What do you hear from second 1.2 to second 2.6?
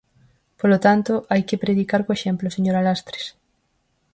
hai que predicar co exemplo,